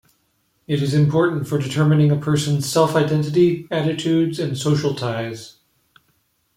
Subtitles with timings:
[0.65, 5.57] It is important for determining a person's self-identity, attitudes, and social ties.